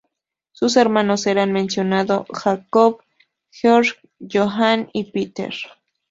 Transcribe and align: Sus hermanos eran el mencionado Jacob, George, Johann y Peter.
Sus 0.51 0.77
hermanos 0.77 1.27
eran 1.27 1.49
el 1.49 1.53
mencionado 1.53 2.25
Jacob, 2.33 3.03
George, 3.51 3.97
Johann 4.19 4.89
y 4.93 5.11
Peter. 5.11 5.53